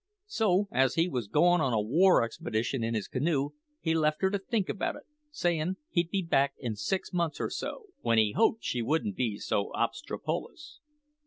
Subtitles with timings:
[0.25, 4.31] So, as he was goin' on a war expedition in his canoe, he left her
[4.31, 8.31] to think about it, sayin' he'd be back in six months or so, when he
[8.31, 10.79] hoped she wouldn't be so obstropolous.